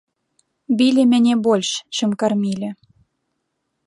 [0.79, 1.69] Білі мяне больш,
[1.99, 2.69] чым кармілі.